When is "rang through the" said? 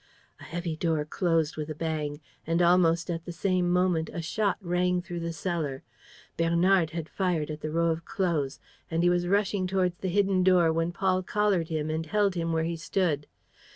4.59-5.31